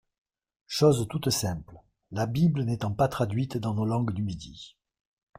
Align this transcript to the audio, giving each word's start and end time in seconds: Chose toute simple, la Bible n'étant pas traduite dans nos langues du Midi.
Chose 0.65 1.07
toute 1.07 1.29
simple, 1.29 1.77
la 2.09 2.25
Bible 2.25 2.63
n'étant 2.63 2.91
pas 2.91 3.07
traduite 3.07 3.57
dans 3.57 3.75
nos 3.75 3.85
langues 3.85 4.13
du 4.13 4.23
Midi. 4.23 4.75